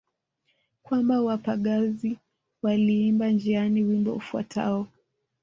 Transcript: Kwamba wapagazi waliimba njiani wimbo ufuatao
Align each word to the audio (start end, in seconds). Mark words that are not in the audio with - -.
Kwamba 0.83 1.21
wapagazi 1.21 2.17
waliimba 2.63 3.27
njiani 3.31 3.83
wimbo 3.83 4.13
ufuatao 4.13 4.87